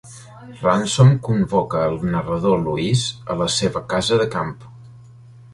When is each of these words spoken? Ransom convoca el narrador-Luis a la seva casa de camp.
Ransom 0.61 1.11
convoca 1.27 1.83
el 1.91 2.01
narrador-Luis 2.15 3.07
a 3.35 3.39
la 3.43 3.51
seva 3.59 3.87
casa 3.95 4.21
de 4.23 4.31
camp. 4.39 4.55